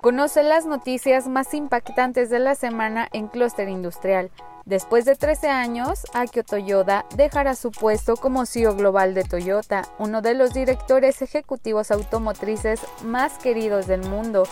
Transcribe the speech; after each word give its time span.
Conoce 0.00 0.42
las 0.42 0.64
noticias 0.64 1.28
más 1.28 1.52
impactantes 1.52 2.30
de 2.30 2.38
la 2.38 2.54
semana 2.54 3.06
en 3.12 3.28
Clúster 3.28 3.68
Industrial. 3.68 4.30
Después 4.64 5.04
de 5.04 5.14
13 5.14 5.50
años, 5.50 6.06
Akio 6.14 6.42
Toyoda 6.42 7.04
dejará 7.16 7.54
su 7.54 7.70
puesto 7.70 8.16
como 8.16 8.46
CEO 8.46 8.74
global 8.74 9.12
de 9.12 9.24
Toyota, 9.24 9.82
uno 9.98 10.22
de 10.22 10.32
los 10.32 10.54
directores 10.54 11.20
ejecutivos 11.20 11.90
automotrices 11.90 12.80
más 13.04 13.36
queridos 13.36 13.86
del 13.86 14.00
mundo. 14.08 14.44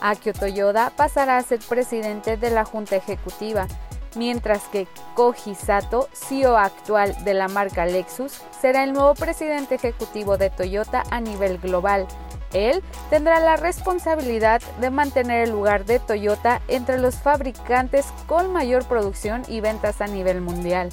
Akio 0.00 0.32
Toyoda 0.32 0.90
pasará 0.90 1.36
a 1.36 1.42
ser 1.42 1.60
presidente 1.60 2.36
de 2.36 2.50
la 2.50 2.64
junta 2.64 2.96
ejecutiva, 2.96 3.68
mientras 4.16 4.64
que 4.64 4.88
Koji 5.14 5.54
Sato, 5.54 6.08
CEO 6.14 6.56
actual 6.56 7.14
de 7.22 7.34
la 7.34 7.46
marca 7.46 7.86
Lexus, 7.86 8.42
será 8.60 8.82
el 8.82 8.92
nuevo 8.92 9.14
presidente 9.14 9.76
ejecutivo 9.76 10.36
de 10.36 10.50
Toyota 10.50 11.04
a 11.12 11.20
nivel 11.20 11.58
global. 11.58 12.08
Él 12.52 12.82
tendrá 13.10 13.40
la 13.40 13.56
responsabilidad 13.56 14.62
de 14.80 14.90
mantener 14.90 15.44
el 15.44 15.50
lugar 15.50 15.84
de 15.84 15.98
Toyota 15.98 16.60
entre 16.68 16.98
los 16.98 17.16
fabricantes 17.16 18.06
con 18.26 18.52
mayor 18.52 18.84
producción 18.84 19.42
y 19.48 19.60
ventas 19.60 20.00
a 20.00 20.06
nivel 20.06 20.40
mundial. 20.40 20.90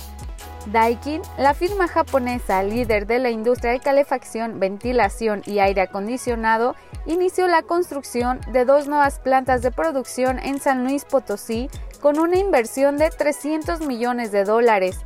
Daikin, 0.68 1.22
la 1.38 1.54
firma 1.54 1.88
japonesa 1.88 2.64
líder 2.64 3.06
de 3.06 3.20
la 3.20 3.30
industria 3.30 3.72
de 3.72 3.80
calefacción, 3.80 4.60
ventilación 4.60 5.42
y 5.46 5.60
aire 5.60 5.82
acondicionado, 5.82 6.76
inició 7.06 7.48
la 7.48 7.64
construcción 7.64 8.40
de 8.52 8.64
dos 8.64 8.88
nuevas 8.88 9.20
plantas 9.20 9.62
de 9.62 9.72
producción 9.72 10.40
en 10.40 10.62
San 10.62 10.86
Luis 10.86 11.04
Potosí 11.04 11.70
con 12.00 12.18
una 12.18 12.38
inversión 12.38 12.98
de 12.98 13.10
300 13.10 13.82
millones 13.82 14.32
de 14.32 14.46
dólares. 14.46 15.00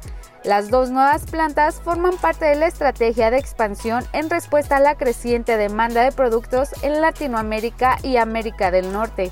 Las 0.48 0.70
dos 0.70 0.90
nuevas 0.92 1.26
plantas 1.26 1.82
forman 1.82 2.16
parte 2.16 2.46
de 2.46 2.56
la 2.56 2.68
estrategia 2.68 3.30
de 3.30 3.38
expansión 3.38 4.06
en 4.14 4.30
respuesta 4.30 4.78
a 4.78 4.80
la 4.80 4.96
creciente 4.96 5.58
demanda 5.58 6.04
de 6.04 6.14
productos 6.14 6.70
en 6.84 7.02
Latinoamérica 7.02 7.98
y 8.02 8.16
América 8.16 8.72
del 8.72 8.94
Norte. 8.94 9.30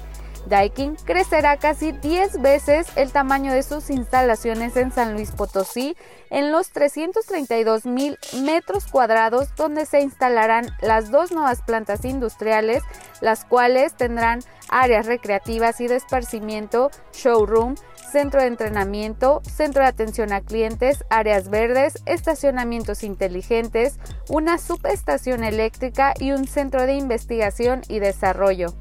Daikin 0.48 0.96
crecerá 0.96 1.58
casi 1.58 1.92
10 1.92 2.42
veces 2.42 2.88
el 2.96 3.12
tamaño 3.12 3.52
de 3.52 3.64
sus 3.64 3.90
instalaciones 3.90 4.78
en 4.78 4.92
San 4.92 5.14
Luis 5.14 5.32
Potosí 5.32 5.98
en 6.30 6.52
los 6.52 6.70
332 6.70 7.86
mil 7.86 8.18
metros 8.44 8.86
cuadrados 8.86 9.56
donde 9.56 9.86
se 9.86 10.02
instalarán 10.02 10.70
las 10.82 11.10
dos 11.10 11.32
nuevas 11.32 11.62
plantas 11.64 12.06
industriales, 12.06 12.84
las 13.22 13.44
cuales 13.44 13.96
tendrán 13.96 14.42
áreas 14.70 15.08
recreativas 15.08 15.82
y 15.82 15.88
de 15.88 15.96
esparcimiento, 15.96 16.92
showroom, 17.14 17.76
centro 18.12 18.42
de 18.42 18.48
entrenamiento, 18.48 19.42
centro 19.44 19.82
de 19.82 19.90
atención 19.90 20.32
a 20.32 20.42
clientes, 20.42 21.04
áreas 21.10 21.50
verdes, 21.50 22.04
estacionamientos 22.06 23.04
inteligentes, 23.04 24.00
una 24.30 24.60
subestación 24.60 25.44
eléctrica 25.44 26.14
y 26.20 26.32
un 26.32 26.48
centro 26.48 26.86
de 26.86 26.94
investigación 26.96 27.82
y 27.88 28.00
desarrollo 28.00 28.76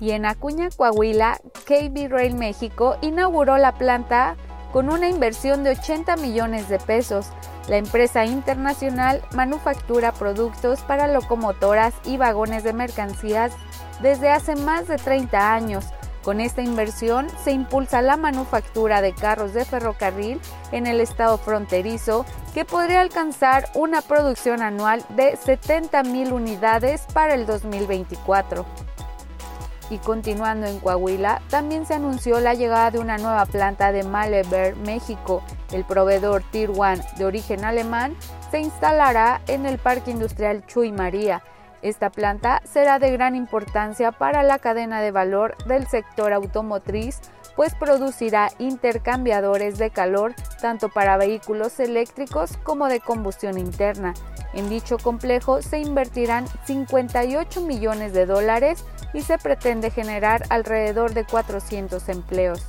y 0.00 0.12
en 0.12 0.24
Acuña, 0.24 0.70
Coahuila, 0.74 1.38
KB 1.66 2.08
Rail 2.08 2.34
México 2.34 2.96
inauguró 3.02 3.58
la 3.58 3.72
planta 3.72 4.36
con 4.72 4.88
una 4.88 5.08
inversión 5.08 5.62
de 5.62 5.70
80 5.70 6.16
millones 6.16 6.68
de 6.68 6.78
pesos. 6.78 7.28
La 7.68 7.76
empresa 7.76 8.24
internacional 8.24 9.22
manufactura 9.34 10.12
productos 10.12 10.80
para 10.80 11.06
locomotoras 11.06 11.94
y 12.04 12.16
vagones 12.16 12.64
de 12.64 12.72
mercancías 12.72 13.52
desde 14.00 14.30
hace 14.30 14.56
más 14.56 14.88
de 14.88 14.96
30 14.96 15.54
años. 15.54 15.84
Con 16.22 16.40
esta 16.40 16.60
inversión 16.62 17.28
se 17.42 17.52
impulsa 17.52 18.02
la 18.02 18.16
manufactura 18.16 19.00
de 19.00 19.14
carros 19.14 19.54
de 19.54 19.64
ferrocarril 19.64 20.38
en 20.70 20.86
el 20.86 21.00
estado 21.00 21.38
fronterizo 21.38 22.26
que 22.52 22.64
podría 22.64 23.00
alcanzar 23.00 23.70
una 23.74 24.02
producción 24.02 24.60
anual 24.60 25.04
de 25.10 25.36
70 25.36 26.02
mil 26.04 26.32
unidades 26.32 27.06
para 27.14 27.34
el 27.34 27.46
2024. 27.46 28.66
Y 29.90 29.98
continuando 29.98 30.66
en 30.66 30.78
Coahuila, 30.78 31.42
también 31.50 31.84
se 31.84 31.94
anunció 31.94 32.38
la 32.38 32.54
llegada 32.54 32.92
de 32.92 33.00
una 33.00 33.18
nueva 33.18 33.44
planta 33.44 33.90
de 33.90 34.04
Malever, 34.04 34.76
México. 34.76 35.42
El 35.72 35.84
proveedor 35.84 36.44
Tier 36.52 36.70
1 36.70 36.94
de 37.18 37.24
origen 37.24 37.64
alemán 37.64 38.16
se 38.52 38.60
instalará 38.60 39.40
en 39.48 39.66
el 39.66 39.78
Parque 39.78 40.12
Industrial 40.12 40.64
Chuy 40.66 40.92
María. 40.92 41.42
Esta 41.82 42.10
planta 42.10 42.62
será 42.64 42.98
de 42.98 43.10
gran 43.10 43.34
importancia 43.34 44.12
para 44.12 44.42
la 44.42 44.58
cadena 44.58 45.00
de 45.00 45.10
valor 45.10 45.56
del 45.64 45.86
sector 45.86 46.32
automotriz, 46.32 47.20
pues 47.56 47.74
producirá 47.74 48.50
intercambiadores 48.58 49.78
de 49.78 49.90
calor 49.90 50.34
tanto 50.60 50.88
para 50.88 51.16
vehículos 51.16 51.80
eléctricos 51.80 52.58
como 52.62 52.86
de 52.86 53.00
combustión 53.00 53.58
interna. 53.58 54.14
En 54.52 54.68
dicho 54.68 54.98
complejo 54.98 55.62
se 55.62 55.78
invertirán 55.78 56.46
58 56.64 57.60
millones 57.62 58.12
de 58.12 58.26
dólares 58.26 58.84
y 59.12 59.22
se 59.22 59.38
pretende 59.38 59.90
generar 59.90 60.42
alrededor 60.48 61.14
de 61.14 61.24
400 61.24 62.08
empleos. 62.08 62.66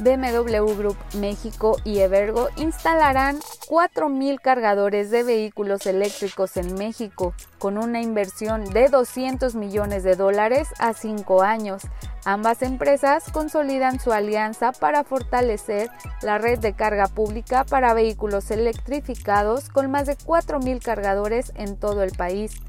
BMW 0.00 0.74
Group 0.76 0.96
México 1.14 1.76
y 1.84 2.00
Evergo 2.00 2.48
instalarán 2.56 3.38
4.000 3.68 4.40
cargadores 4.40 5.10
de 5.10 5.22
vehículos 5.22 5.86
eléctricos 5.86 6.56
en 6.56 6.74
México, 6.74 7.32
con 7.58 7.78
una 7.78 8.00
inversión 8.00 8.64
de 8.64 8.88
200 8.88 9.54
millones 9.54 10.02
de 10.02 10.16
dólares 10.16 10.68
a 10.78 10.94
5 10.94 11.42
años. 11.42 11.82
Ambas 12.26 12.62
empresas 12.62 13.24
consolidan 13.32 14.00
su 14.00 14.10
alianza 14.10 14.72
para 14.72 15.04
fortalecer 15.04 15.90
la 16.22 16.38
red 16.38 16.58
de 16.58 16.72
carga 16.72 17.06
pública 17.06 17.64
para 17.64 17.92
vehículos 17.92 18.50
electrificados 18.50 19.68
con 19.68 19.90
más 19.90 20.06
de 20.06 20.16
4.000 20.16 20.82
cargadores 20.82 21.52
en 21.56 21.76
todo 21.76 22.02
el 22.02 22.12
país. 22.12 22.62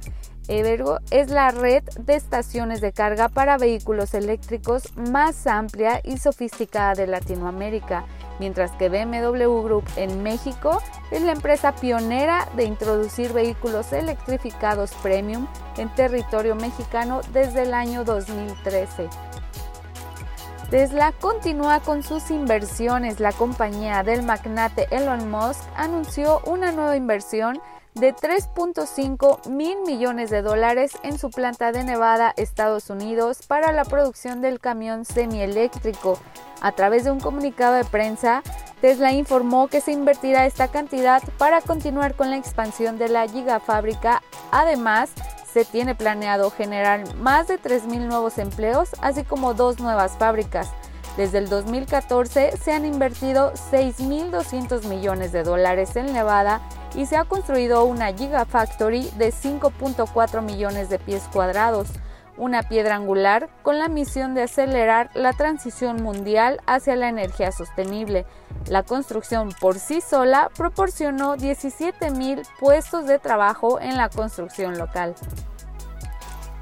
Evergo 0.49 0.99
es 1.09 1.29
la 1.29 1.51
red 1.51 1.83
de 1.97 2.15
estaciones 2.15 2.81
de 2.81 2.91
carga 2.91 3.29
para 3.29 3.57
vehículos 3.57 4.13
eléctricos 4.13 4.95
más 4.95 5.47
amplia 5.47 6.01
y 6.03 6.17
sofisticada 6.17 6.93
de 6.93 7.07
Latinoamérica, 7.07 8.05
mientras 8.39 8.71
que 8.73 8.89
BMW 8.89 9.63
Group 9.63 9.85
en 9.95 10.21
México 10.21 10.81
es 11.11 11.21
la 11.21 11.31
empresa 11.31 11.73
pionera 11.73 12.47
de 12.57 12.65
introducir 12.65 13.33
vehículos 13.33 13.91
electrificados 13.93 14.91
premium 15.01 15.47
en 15.77 15.89
territorio 15.95 16.55
mexicano 16.55 17.21
desde 17.31 17.63
el 17.63 17.73
año 17.73 18.03
2013. 18.03 19.09
Tesla 20.75 21.13
continúa 21.13 21.79
con 21.79 22.03
sus 22.03 22.31
inversiones. 22.31 23.21
La 23.21 23.31
compañía 23.31 24.03
del 24.03 24.23
magnate 24.23 24.89
Elon 24.91 25.31
Musk 25.31 25.61
anunció 25.77 26.41
una 26.45 26.73
nueva 26.73 26.97
inversión 26.97 27.61
de 27.93 28.13
3.5 28.13 29.47
mil 29.47 29.77
millones 29.87 30.29
de 30.29 30.41
dólares 30.41 30.97
en 31.03 31.17
su 31.17 31.29
planta 31.29 31.71
de 31.71 31.85
Nevada, 31.85 32.33
Estados 32.35 32.89
Unidos, 32.89 33.39
para 33.47 33.71
la 33.71 33.85
producción 33.85 34.41
del 34.41 34.59
camión 34.59 35.05
semieléctrico. 35.05 36.19
A 36.59 36.73
través 36.73 37.05
de 37.05 37.11
un 37.11 37.21
comunicado 37.21 37.75
de 37.75 37.85
prensa, 37.85 38.43
Tesla 38.81 39.13
informó 39.13 39.69
que 39.69 39.79
se 39.79 39.93
invertirá 39.93 40.45
esta 40.45 40.67
cantidad 40.67 41.23
para 41.37 41.61
continuar 41.61 42.15
con 42.15 42.31
la 42.31 42.35
expansión 42.35 42.97
de 42.97 43.07
la 43.07 43.29
gigafábrica. 43.29 44.21
Además, 44.51 45.11
se 45.55 45.63
tiene 45.63 45.95
planeado 45.95 46.51
generar 46.51 47.15
más 47.15 47.47
de 47.47 47.57
3.000 47.57 48.09
nuevos 48.09 48.39
empleos, 48.39 48.89
así 48.99 49.23
como 49.23 49.53
dos 49.53 49.79
nuevas 49.79 50.17
fábricas. 50.17 50.69
Desde 51.15 51.37
el 51.37 51.47
2014 51.47 52.57
se 52.57 52.73
han 52.73 52.83
invertido 52.83 53.53
6.200 53.71 54.85
millones 54.87 55.31
de 55.31 55.43
dólares 55.43 55.95
en 55.95 56.11
Nevada 56.11 56.59
y 56.93 57.05
se 57.05 57.15
ha 57.15 57.23
construido 57.23 57.85
una 57.85 58.11
Gigafactory 58.11 59.09
de 59.17 59.31
5.4 59.31 60.41
millones 60.41 60.89
de 60.89 60.99
pies 60.99 61.23
cuadrados, 61.31 61.87
una 62.37 62.63
piedra 62.63 62.95
angular 62.95 63.49
con 63.63 63.79
la 63.79 63.87
misión 63.87 64.33
de 64.33 64.43
acelerar 64.43 65.09
la 65.13 65.33
transición 65.33 66.01
mundial 66.01 66.61
hacia 66.65 66.95
la 66.95 67.09
energía 67.09 67.51
sostenible. 67.51 68.25
La 68.67 68.83
construcción 68.83 69.49
por 69.59 69.79
sí 69.79 70.01
sola 70.01 70.49
proporcionó 70.55 71.35
17.000 71.35 72.47
puestos 72.59 73.05
de 73.05 73.19
trabajo 73.19 73.79
en 73.79 73.97
la 73.97 74.09
construcción 74.09 74.77
local. 74.77 75.15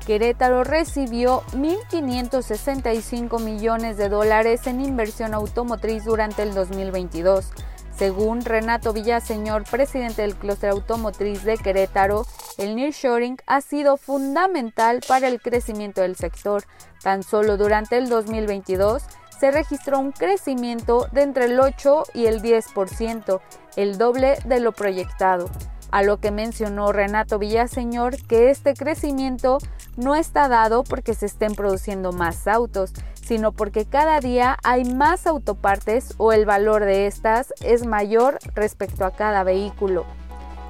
Querétaro 0.06 0.63
recibió 0.65 1.44
1.565 1.53 3.39
millones 3.39 3.95
de 3.98 4.09
dólares 4.09 4.68
en 4.68 4.81
inversión 4.81 5.33
automotriz 5.33 6.03
durante 6.03 6.44
el 6.44 6.53
2022 6.53 7.51
según 7.98 8.42
Renato 8.44 8.92
Villaseñor, 8.94 9.63
presidente 9.63 10.24
del 10.24 10.36
clúster 10.36 10.71
automotriz 10.71 11.44
de 11.44 11.57
Querétaro, 11.57 12.25
el 12.57 12.75
nearshoring 12.75 13.38
ha 13.47 13.61
sido 13.61 13.97
fundamental 13.97 15.01
para 15.07 15.27
el 15.27 15.41
crecimiento 15.41 16.01
del 16.01 16.15
sector. 16.15 16.63
Tan 17.01 17.23
solo 17.23 17.57
durante 17.57 17.97
el 17.97 18.09
2022 18.09 19.03
se 19.39 19.51
registró 19.51 20.00
un 20.00 20.11
crecimiento 20.11 21.07
de 21.11 21.23
entre 21.23 21.45
el 21.45 21.59
8 21.59 22.03
y 22.13 22.25
el 22.27 22.41
10%, 22.41 23.41
el 23.75 23.97
doble 23.97 24.38
de 24.45 24.59
lo 24.59 24.71
proyectado 24.71 25.50
a 25.94 26.01
lo 26.01 26.17
que 26.17 26.31
mencionó 26.31 26.91
Renato 26.91 27.38
Villaseñor 27.38 28.17
que 28.25 28.50
este 28.50 28.73
crecimiento 28.73 29.59
no 29.95 30.15
está 30.15 30.47
dado 30.47 30.83
porque 30.83 31.13
se 31.13 31.27
estén 31.27 31.53
produciendo 31.53 32.11
más 32.11 32.47
autos, 32.47 32.94
sino 33.13 33.51
porque 33.51 33.85
cada 33.85 34.19
día 34.19 34.57
hay 34.63 34.85
más 34.85 35.27
autopartes 35.27 36.15
o 36.17 36.33
el 36.33 36.47
valor 36.47 36.83
de 36.83 37.05
estas 37.05 37.53
es 37.61 37.85
mayor 37.85 38.39
respecto 38.55 39.05
a 39.05 39.11
cada 39.11 39.44
vehículo. 39.44 40.03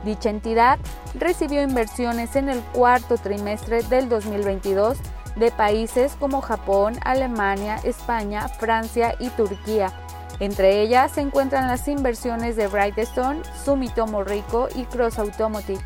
Dicha 0.03 0.29
entidad 0.29 0.79
recibió 1.15 1.61
inversiones 1.63 2.35
en 2.35 2.49
el 2.49 2.61
cuarto 2.61 3.17
trimestre 3.17 3.83
del 3.83 4.09
2022 4.09 4.97
de 5.35 5.51
países 5.51 6.15
como 6.19 6.41
Japón, 6.41 6.99
Alemania, 7.03 7.79
España, 7.83 8.47
Francia 8.47 9.15
y 9.19 9.29
Turquía. 9.29 9.91
Entre 10.39 10.81
ellas 10.81 11.11
se 11.13 11.21
encuentran 11.21 11.67
las 11.67 11.87
inversiones 11.87 12.55
de 12.55 12.67
Brightstone, 12.67 13.41
Sumitomo 13.63 14.23
Rico 14.23 14.67
y 14.75 14.83
Cross 14.85 15.19
Automotive. 15.19 15.81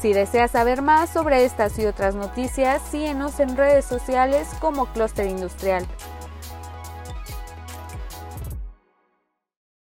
Si 0.00 0.12
deseas 0.12 0.52
saber 0.52 0.82
más 0.82 1.10
sobre 1.10 1.44
estas 1.44 1.78
y 1.78 1.86
otras 1.86 2.14
noticias, 2.14 2.82
síguenos 2.90 3.40
en 3.40 3.56
redes 3.56 3.84
sociales 3.84 4.48
como 4.60 4.86
Cluster 4.86 5.26
Industrial. 5.26 5.86